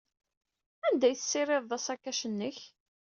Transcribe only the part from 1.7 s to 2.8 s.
asakac-nnek?